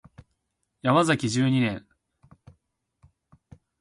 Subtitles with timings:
[0.81, 1.85] ヤマザキ十二年